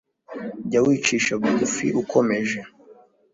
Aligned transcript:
jya 0.67 0.79
wicisha 0.85 1.33
bugufi 1.41 1.87
ukomeje 2.01 2.59